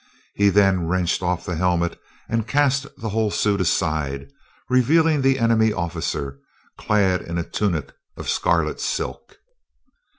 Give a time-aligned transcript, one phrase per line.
[0.33, 4.31] He then wrenched off the helmet and cast the whole suit aside,
[4.67, 6.39] revealing the enemy officer,
[6.75, 9.37] clad in a tunic of scarlet silk.